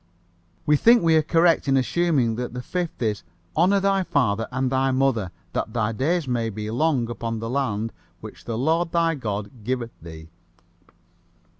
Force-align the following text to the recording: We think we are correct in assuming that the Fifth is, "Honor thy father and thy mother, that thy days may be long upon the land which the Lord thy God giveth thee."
We 0.65 0.77
think 0.77 1.03
we 1.03 1.15
are 1.15 1.21
correct 1.21 1.67
in 1.67 1.77
assuming 1.77 2.33
that 2.35 2.55
the 2.55 2.63
Fifth 2.63 3.03
is, 3.03 3.21
"Honor 3.55 3.79
thy 3.79 4.01
father 4.01 4.47
and 4.51 4.71
thy 4.71 4.89
mother, 4.89 5.29
that 5.53 5.73
thy 5.73 5.91
days 5.91 6.27
may 6.27 6.49
be 6.49 6.71
long 6.71 7.07
upon 7.07 7.37
the 7.37 7.51
land 7.51 7.93
which 8.19 8.45
the 8.45 8.57
Lord 8.57 8.91
thy 8.93 9.13
God 9.13 9.63
giveth 9.63 9.91
thee." 10.01 10.31